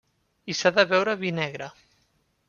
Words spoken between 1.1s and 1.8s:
vi negre.